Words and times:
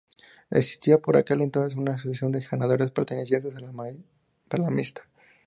Existía 0.49 0.97
por 0.97 1.15
aquel 1.15 1.41
entonces 1.41 1.77
una 1.77 1.93
asociación 1.93 2.31
de 2.31 2.39
ganaderos 2.39 2.89
perteneciente 2.89 3.53
a 3.55 4.57
la 4.57 4.71
Mesta. 4.71 5.03